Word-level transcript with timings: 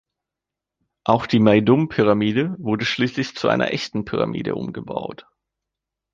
Auch 1.03 1.27
die 1.27 1.37
Meidum-Pyramide 1.37 2.55
wurde 2.57 2.85
schließlich 2.85 3.35
zu 3.35 3.49
einer 3.49 3.71
echten 3.71 4.03
Pyramide 4.03 4.55
umgebaut. 4.55 5.27